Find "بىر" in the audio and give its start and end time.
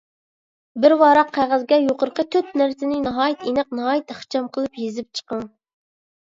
0.85-0.93